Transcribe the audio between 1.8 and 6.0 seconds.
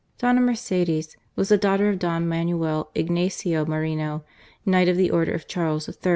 of Don Manuel Ignatius Moreno, Knight of the Order of Charles in.